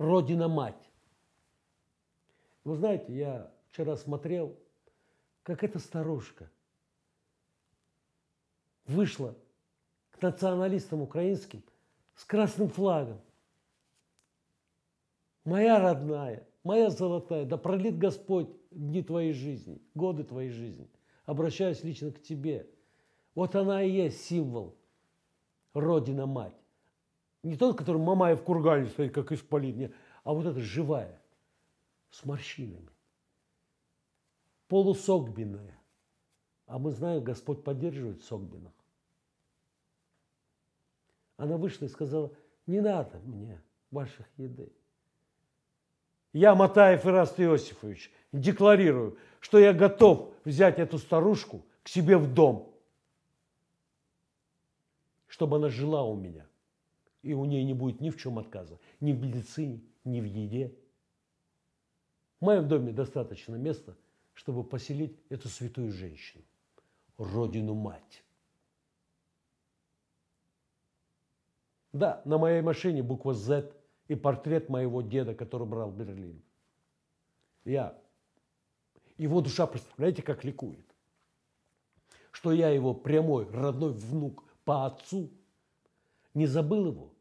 [0.00, 0.90] Родина-мать.
[2.64, 4.58] Вы знаете, я вчера смотрел,
[5.42, 6.50] как эта старушка
[8.86, 9.36] вышла
[10.10, 11.62] к националистам украинским
[12.14, 13.20] с красным флагом.
[15.44, 20.88] Моя родная, моя золотая, да пролит Господь дни твоей жизни, годы твоей жизни.
[21.26, 22.70] Обращаюсь лично к тебе.
[23.34, 24.74] Вот она и есть символ
[25.74, 26.59] Родина-мать.
[27.42, 31.20] Не тот, который Мамаев в кургане стоит, как исполин, а вот эта живая,
[32.10, 32.90] с морщинами
[34.70, 35.76] полусогбенная.
[36.66, 38.72] А мы знаем, Господь поддерживает согбенных.
[41.36, 42.32] Она вышла и сказала,
[42.66, 44.72] не надо мне ваших еды.
[46.32, 52.72] Я, Матаев Ираст Иосифович, декларирую, что я готов взять эту старушку к себе в дом,
[55.26, 56.46] чтобы она жила у меня.
[57.22, 60.74] И у нее не будет ни в чем отказа, ни в медицине, ни в еде.
[62.40, 63.96] В моем доме достаточно места–
[64.40, 66.42] чтобы поселить эту святую женщину,
[67.18, 68.24] родину-мать.
[71.92, 73.70] Да, на моей машине буква Z
[74.08, 76.42] и портрет моего деда, который брал Берлин.
[77.66, 77.98] Я,
[79.18, 80.86] его душа, представляете, как ликует,
[82.30, 85.30] что я его прямой родной внук по отцу,
[86.40, 87.12] не забыл его,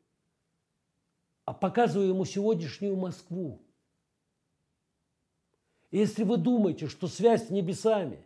[1.44, 3.60] а показываю ему сегодняшнюю Москву,
[5.92, 8.24] если вы думаете, что связь с небесами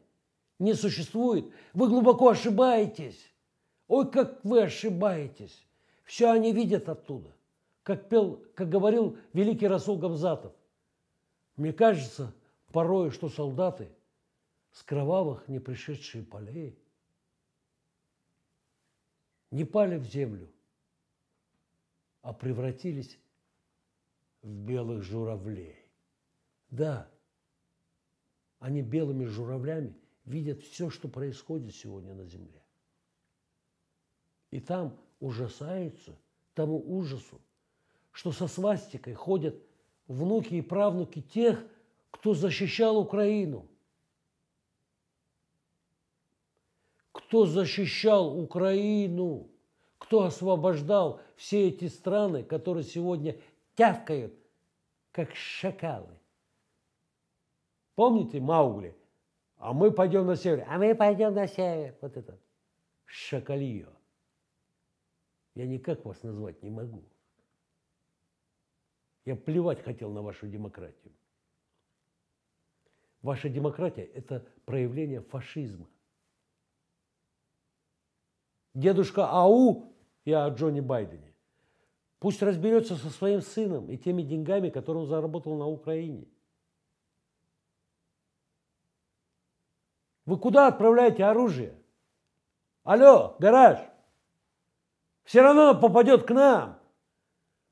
[0.59, 3.33] не существует, вы глубоко ошибаетесь.
[3.87, 5.65] Ой, как вы ошибаетесь.
[6.03, 7.33] Все они видят оттуда.
[7.81, 10.53] Как, пел, как говорил великий Расул Гамзатов.
[11.55, 12.35] Мне кажется
[12.71, 13.89] порой, что солдаты
[14.71, 16.77] с кровавых не пришедшие полей
[19.49, 20.52] не пали в землю,
[22.23, 23.19] а превратились
[24.41, 25.75] в белых журавлей.
[26.71, 27.11] Да,
[28.59, 29.93] они белыми журавлями
[30.25, 32.63] видят все, что происходит сегодня на земле.
[34.51, 36.17] И там ужасаются
[36.53, 37.41] тому ужасу,
[38.11, 39.61] что со свастикой ходят
[40.07, 41.63] внуки и правнуки тех,
[42.09, 43.67] кто защищал Украину.
[47.11, 49.52] Кто защищал Украину,
[50.13, 53.35] кто освобождал все эти страны, которые сегодня
[53.73, 54.31] тявкают,
[55.11, 56.19] как шакалы.
[57.95, 58.95] Помните Маугли?
[59.57, 60.67] А мы пойдем на север.
[60.69, 61.95] А мы пойдем на север.
[61.99, 62.37] Вот это.
[63.05, 63.89] Шакалье.
[65.55, 67.03] Я никак вас назвать не могу.
[69.25, 71.11] Я плевать хотел на вашу демократию.
[73.23, 75.87] Ваша демократия– это проявление фашизма.
[78.75, 79.92] Дедушка Ау,
[80.25, 81.33] я о Джонни Байдене,
[82.19, 86.27] пусть разберется со своим сыном и теми деньгами, которые он заработал на Украине.
[90.25, 91.75] Вы куда отправляете оружие?
[92.83, 93.79] Алло, гараж.
[95.23, 96.79] Все равно попадет к нам.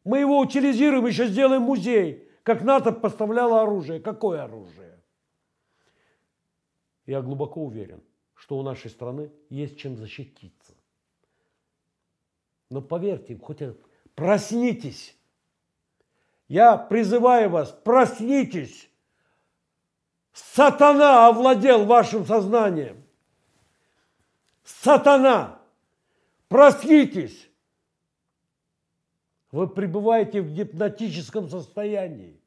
[0.03, 2.30] Мы его утилизируем, еще сделаем музей.
[2.43, 3.99] Как НАТО поставляло оружие.
[3.99, 4.99] Какое оружие?
[7.05, 8.01] Я глубоко уверен,
[8.34, 10.61] что у нашей страны есть чем защититься.
[12.72, 13.59] Но поверьте, хоть
[14.15, 15.13] проснитесь.
[16.47, 18.89] Я призываю вас, проснитесь.
[20.32, 23.03] Сатана овладел вашим сознанием.
[24.63, 25.59] Сатана!
[26.47, 27.49] Проснитесь!
[29.51, 32.39] Вы пребываете в гипнотическом состоянии.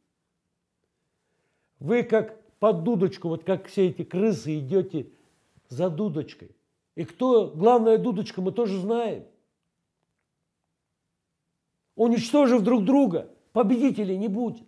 [1.81, 5.11] Вы как под дудочку, вот как все эти крысы идете
[5.68, 6.57] за дудочкой.
[6.95, 9.27] И кто главная дудочка, мы тоже знаем.
[11.97, 14.66] Уничтожив друг друга, победителей не будет.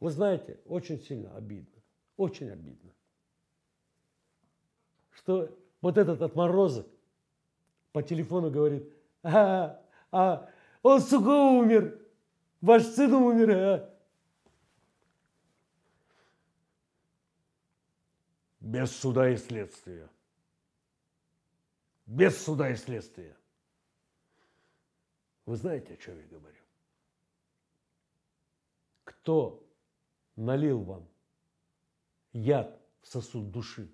[0.00, 1.80] Вы знаете, очень сильно обидно,
[2.16, 2.90] очень обидно,
[5.12, 6.88] что вот этот отморозок
[7.92, 8.92] по телефону говорит,
[9.22, 10.50] а, а,
[10.82, 12.00] он, сука, умер,
[12.60, 13.94] ваш сын умер, а?
[18.58, 20.08] Без суда и следствия.
[22.12, 23.34] Без суда и следствия.
[25.46, 26.58] Вы знаете, о чем я говорю?
[29.04, 29.66] Кто
[30.36, 31.08] налил вам
[32.34, 33.90] яд в сосуд души?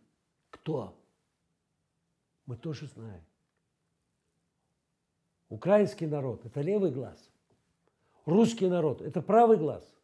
[0.51, 1.01] Кто?
[2.47, 3.23] Мы тоже знаем.
[5.49, 7.31] Украинский народ– это левый глаз.
[8.25, 9.95] Русский народ– это правый глаз.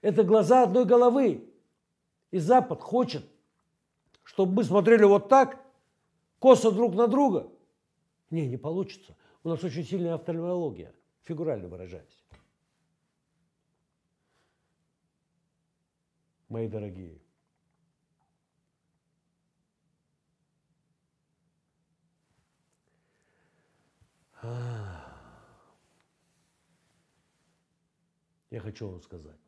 [0.00, 1.52] Это глаза одной головы.
[2.30, 3.26] И Запад хочет,
[4.22, 5.60] чтобы мы смотрели вот так,
[6.38, 7.50] косо друг на друга.
[8.30, 9.16] Не, не получится.
[9.42, 12.24] У нас очень сильная офтальмология, фигурально выражаясь.
[16.48, 17.20] Мои дорогие,
[28.54, 29.40] Я хочу вам сказать,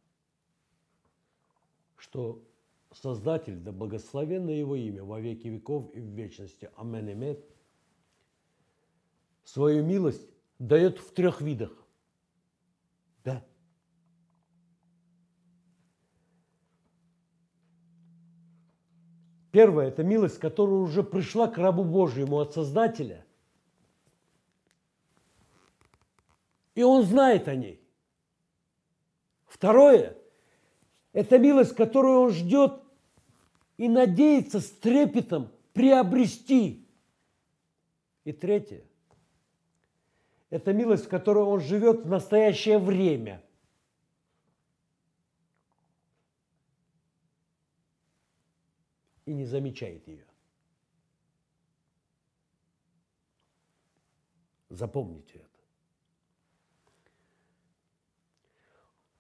[1.97, 2.43] что
[2.93, 7.45] Создатель, да благословенно Его имя во веки веков и в вечности, Амен Эмет,
[9.47, 10.29] свою милость
[10.59, 11.73] дает в трех видах.
[13.25, 13.45] Да.
[19.53, 23.25] Первое– это милость, которая уже пришла к рабу Божьему от Создателя,
[26.75, 27.81] и он знает о ней.
[29.47, 30.19] Второе–
[31.13, 32.83] это милость, которую он ждет
[33.77, 36.85] и надеется с трепетом приобрести.
[38.25, 38.85] И третье–
[40.51, 43.43] это милость, в которой он живет в настоящее время.
[49.25, 50.25] И не замечает ее.
[54.69, 55.49] Запомните это.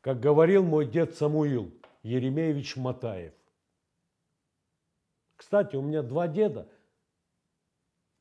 [0.00, 1.72] Как говорил мой дед Самуил
[2.04, 3.34] Еремеевич Матаев.
[5.34, 6.70] Кстати, у меня два деда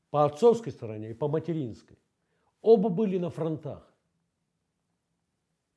[0.10, 1.98] по отцовской стороне и по материнской.
[2.66, 3.88] Оба были на фронтах.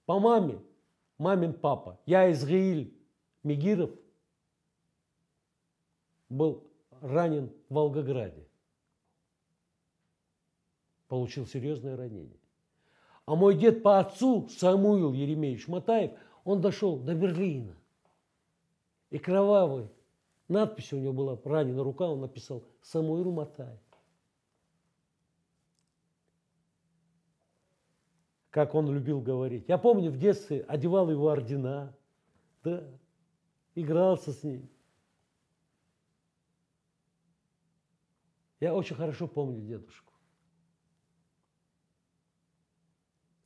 [0.07, 0.59] По маме,
[1.19, 2.97] мамин папа, я Израиль
[3.43, 3.91] Мигиров,
[6.31, 6.65] был
[7.03, 8.49] ранен в Волгограде.
[11.09, 12.41] Получил серьезное ранение.
[13.27, 16.13] А мой дед по отцу, Самуил Еремеевич Матаев,
[16.45, 17.77] он дошел до Берлина.
[19.11, 19.91] И кровавый
[20.49, 23.88] надпись у него была, ранена рука, он написал Самуил Матаев.
[28.59, 29.69] Как он любил говорить.
[29.69, 31.97] Я помню, в детстве одевал его ордена,
[32.65, 32.83] да,
[33.77, 34.69] игрался с ним.
[38.59, 40.13] Я очень хорошо помню дедушку.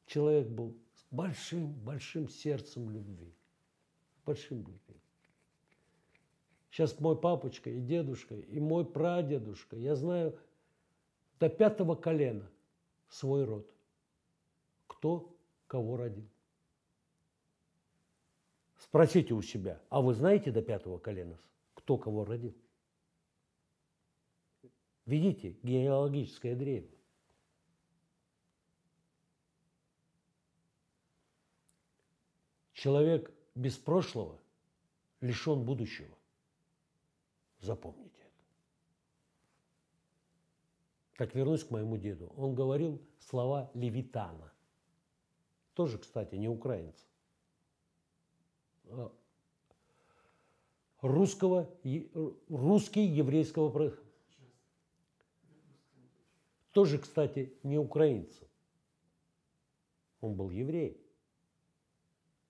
[0.06, 3.34] человек был с большим-большим сердцем любви.
[4.24, 4.98] Большим любви.
[6.70, 10.38] Сейчас мой папочка и дедушка, и мой прадедушка, я знаю
[11.38, 12.50] до пятого колена
[13.10, 13.70] свой род.
[15.02, 15.36] Кто
[15.66, 16.28] кого родил.
[18.76, 21.36] Спросите у себя, а вы знаете до пятого колена,
[21.74, 22.54] кто кого родил?
[25.04, 26.86] Видите генеалогическое древо.
[32.72, 34.40] Человек без прошлого
[35.20, 36.16] лишен будущего.
[37.58, 38.44] Запомните это.
[41.16, 42.32] Так вернусь к моему деду.
[42.36, 44.51] Он говорил слова Левитана.
[45.74, 47.06] Тоже, кстати, не украинец.
[48.90, 49.10] А
[51.00, 51.68] русского,
[52.48, 53.94] русский еврейского
[56.72, 58.32] тоже, кстати, не украинец.
[60.20, 60.98] Он был еврей.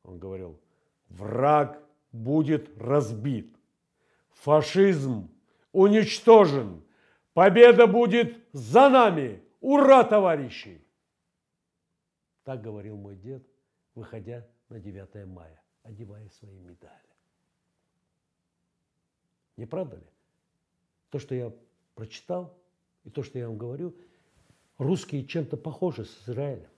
[0.05, 0.61] Он говорил,
[1.09, 3.57] враг будет разбит,
[4.31, 5.31] фашизм
[5.73, 6.83] уничтожен,
[7.35, 9.43] победа будет за нами.
[9.61, 10.85] Ура, товарищи!
[12.45, 13.47] Так говорил мой дед,
[13.95, 16.99] выходя на 9 мая, одевая свои медали.
[19.57, 20.07] Не правда ли?
[21.11, 21.53] То, что я
[21.95, 22.59] прочитал,
[23.05, 23.95] и то, что я вам говорю,
[24.79, 26.71] русские чем-то похожи с Израилем.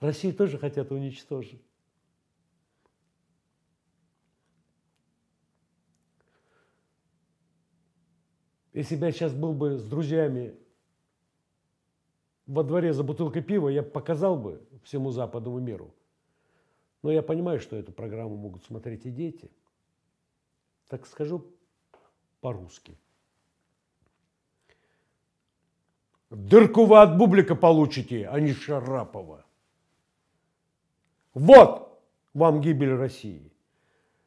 [0.00, 1.62] Россию тоже хотят уничтожить.
[8.72, 10.56] Если бы я сейчас был бы с друзьями
[12.46, 15.94] во дворе за бутылкой пива, я показал бы всему западному миру.
[17.02, 19.50] Но я понимаю, что эту программу могут смотреть и дети.
[20.88, 21.44] Так скажу
[22.40, 22.96] по-русски.
[26.30, 29.44] Дырку вы от Бублика получите, а не Шарапова.
[31.34, 32.00] Вот
[32.34, 33.52] вам гибель России.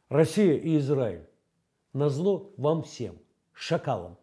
[0.09, 1.27] Россия и Израиль
[1.93, 3.17] на зло вам всем,
[3.53, 4.17] шакалам,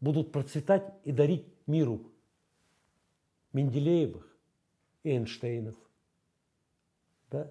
[0.00, 2.12] будут процветать и дарить миру
[3.54, 4.36] Менделеевых
[5.04, 5.76] Эйнштейнов,
[7.30, 7.50] да,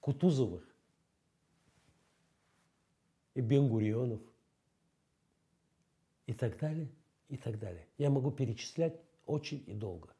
[0.00, 0.64] Кутузовых
[3.34, 4.20] и Бенгурионов
[6.26, 6.88] и так далее,
[7.28, 7.86] и так далее.
[7.98, 10.14] Я могу перечислять очень и долго.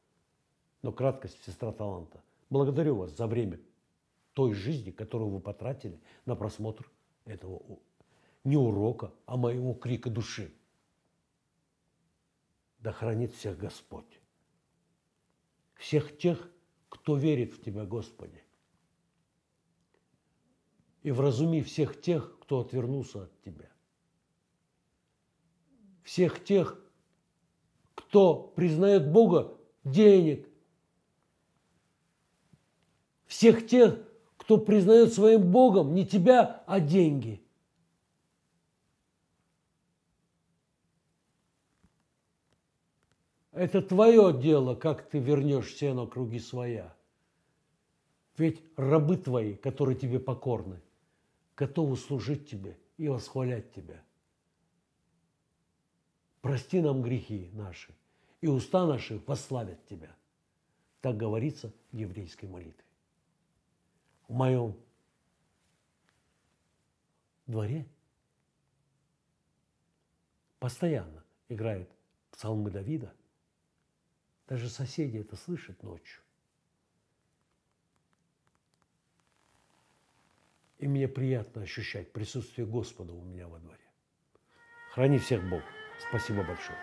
[0.81, 2.21] Но краткость– сестра таланта.
[2.49, 3.59] Благодарю вас за время
[4.33, 6.91] той жизни, которую вы потратили на просмотр
[7.23, 7.79] этого
[8.43, 10.53] не урока, а моего крика души.
[12.79, 14.19] Да хранит всех Господь.
[15.93, 16.51] Всех тех,
[16.89, 18.41] кто верит в Тебя, Господи.
[21.03, 23.69] И вразуми всех тех, кто отвернулся от Тебя.
[26.01, 26.83] Всех тех,
[27.93, 30.49] кто признает Бога денег.
[33.27, 33.99] Всех тех,
[34.37, 37.42] кто признает своим Богом не тебя, а деньги.
[43.53, 46.95] Это твое дело, как ты вернешь сено круги своя.
[48.35, 50.81] Ведь рабы твои, которые тебе покорны,
[51.55, 54.03] готовы служить тебе и восхвалять тебя.
[56.41, 57.93] Прости нам грехи наши,
[58.41, 60.15] и уста наши пославят тебя.
[61.01, 62.83] Так говорится в еврейской молитве.
[64.27, 64.75] В моем
[67.45, 67.85] дворе
[70.57, 71.89] постоянно играют
[72.31, 73.13] псалмы Давида–
[74.53, 76.21] даже соседи это слышат ночью.
[80.77, 83.89] И мне приятно ощущать присутствие Господа у меня во дворе.
[84.91, 85.63] Храни всех Бог.
[86.07, 86.77] Спасибо большое.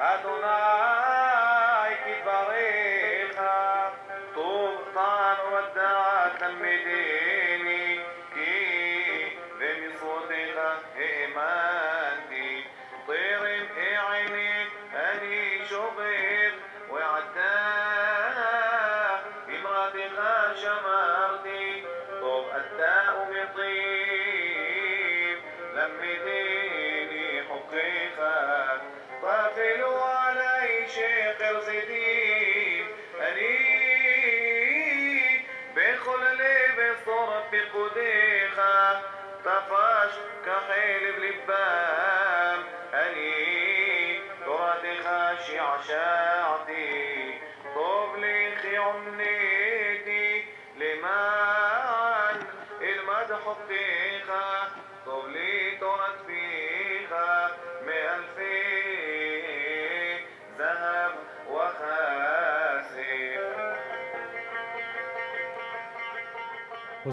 [0.00, 1.23] أدناك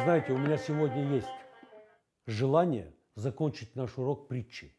[0.04, 1.30] знаете, у меня сегодня есть
[2.26, 4.76] желание закончить наш урок притчи.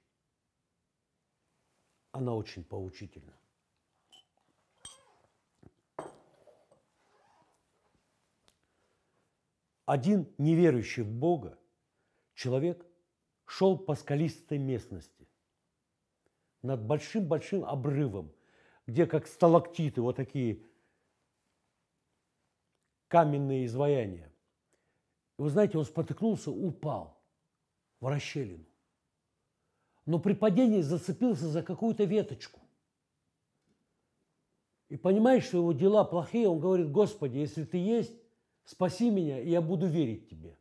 [2.10, 3.38] Она очень поучительна.
[9.86, 11.58] Один неверующий в Бога
[12.34, 12.84] человек
[13.44, 15.28] шел по скалистой местности
[16.62, 18.34] над большим-большим обрывом,
[18.86, 20.64] где как сталактиты, вот такие
[23.06, 24.31] каменные изваяния.
[25.38, 27.20] И вы знаете, он спотыкнулся, упал
[28.00, 28.64] в расщелину.
[30.04, 32.60] Но при падении зацепился за какую-то веточку.
[34.88, 38.12] И понимает, что его дела плохие, он говорит, Господи, если ты есть,
[38.64, 40.58] спаси меня, и я буду верить тебе.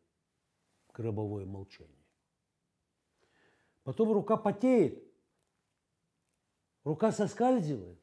[0.93, 1.91] Гробовое молчание.
[3.84, 5.03] Потом рука потеет,
[6.84, 7.99] рука соскальзывает.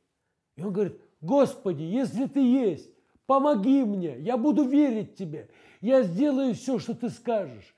[0.57, 2.91] И он говорит, Господи, если ты есть,
[3.27, 5.49] помоги мне, я буду верить тебе.
[5.81, 7.75] Я сделаю все, что ты скажешь.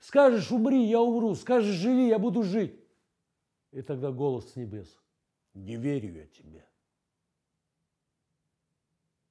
[0.00, 1.34] Скажешь, умри, я умру.
[1.34, 2.74] Скажешь, живи, я буду жить.
[3.70, 5.00] И тогда голос с небес.
[5.54, 6.66] Не верю я тебе.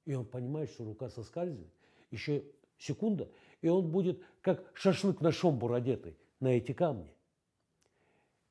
[0.04, 1.72] И он понимает, что рука соскальзывает.
[2.10, 2.44] Еще
[2.78, 7.12] секунда, и он будет как шашлык на шомбур одетый на эти камни.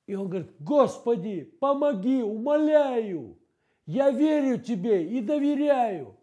[0.07, 3.37] И он говорит, Господи, помоги, умоляю,
[3.85, 6.17] я верю Тебе и доверяю.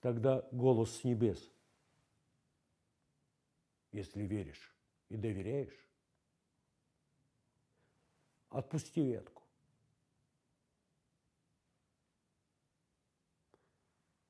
[0.00, 1.53] Тогда голос с небес
[3.94, 4.74] если веришь
[5.08, 5.88] и доверяешь.
[8.48, 9.42] Отпусти ветку.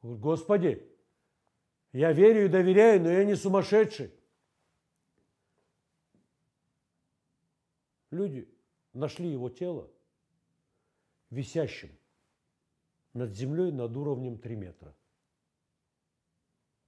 [0.03, 0.87] Господи,
[1.93, 4.13] я верю и доверяю, но я не сумасшедший.
[8.11, 8.47] Люди
[8.93, 9.91] нашли его тело
[11.31, 11.99] висящим
[13.15, 14.95] над землей над уровнем 3 метра.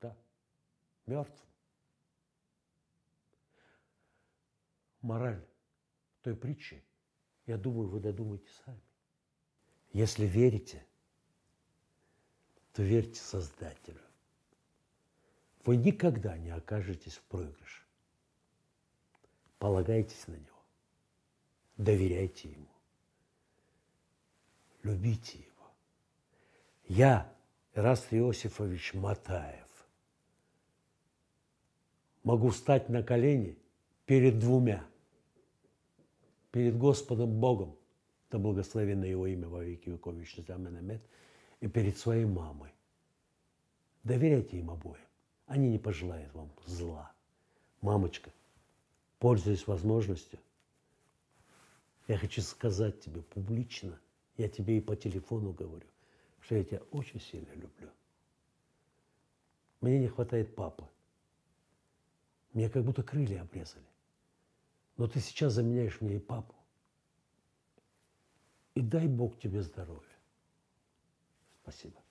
[0.00, 0.16] Да,
[1.06, 1.46] мертвым.
[5.06, 5.46] Мораль
[6.22, 6.82] той притчи,
[7.46, 8.82] я думаю, вы додумаете сами.
[9.92, 10.84] Если верите,
[12.72, 14.02] то верьте Создателю.
[15.64, 17.84] Вы никогда не окажетесь в проигрыше.
[19.60, 20.64] Полагайтесь на Него.
[21.76, 22.68] Доверяйте Ему.
[24.82, 25.70] Любите Его.
[26.88, 27.32] Я,
[27.74, 29.86] Ираст Иосифович Матаев,
[32.24, 33.56] могу встать на колени
[34.04, 34.84] перед двумя.
[36.56, 37.76] Перед Господом Богом,
[38.30, 41.02] да благословенно Его имя во веки веков, вечный Амин,
[41.60, 42.72] и перед своей мамой.
[44.04, 45.04] Доверяйте им обоим.
[45.44, 47.12] Они не пожелают вам зла.
[47.82, 48.32] Мамочка,
[49.18, 50.38] пользуясь возможностью,
[52.08, 54.00] я хочу сказать тебе публично,
[54.38, 55.88] я тебе и по телефону говорю,
[56.40, 57.90] что я тебя очень сильно люблю.
[59.82, 60.88] Мне не хватает папы.
[62.54, 63.84] Мне как будто крылья обрезали.
[64.96, 66.54] Но ты сейчас заменяешь мне и папу.
[68.74, 70.16] И дай Бог тебе здоровья.
[71.62, 72.05] Спасибо.